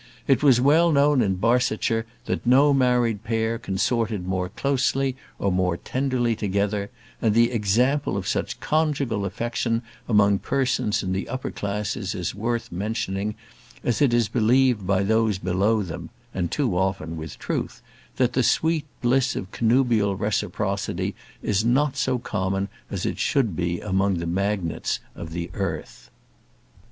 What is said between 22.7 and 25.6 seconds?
as it should be among the magnates of the